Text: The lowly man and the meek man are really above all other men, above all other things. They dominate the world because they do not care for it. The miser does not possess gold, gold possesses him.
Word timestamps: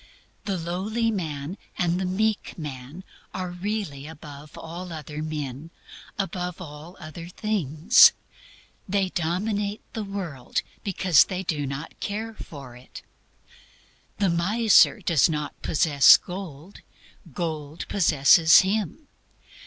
The 0.45 0.57
lowly 0.57 1.11
man 1.11 1.59
and 1.77 2.01
the 2.01 2.07
meek 2.07 2.57
man 2.57 3.03
are 3.35 3.51
really 3.51 4.07
above 4.07 4.57
all 4.57 4.91
other 4.91 5.21
men, 5.21 5.69
above 6.17 6.59
all 6.59 6.97
other 6.99 7.27
things. 7.27 8.11
They 8.89 9.09
dominate 9.09 9.83
the 9.93 10.03
world 10.03 10.63
because 10.83 11.25
they 11.25 11.43
do 11.43 11.67
not 11.67 11.99
care 11.99 12.33
for 12.33 12.75
it. 12.75 13.03
The 14.17 14.29
miser 14.29 15.01
does 15.01 15.29
not 15.29 15.61
possess 15.61 16.17
gold, 16.17 16.79
gold 17.35 17.87
possesses 17.87 18.61
him. 18.61 19.07